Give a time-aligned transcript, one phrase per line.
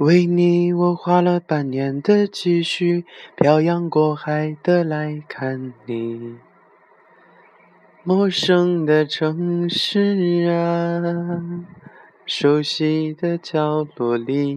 [0.00, 3.04] 为你我花了半年的积蓄
[3.36, 6.38] 漂洋过海的来看你。
[8.02, 11.66] 陌生的城市啊
[12.24, 14.56] 熟悉的角落里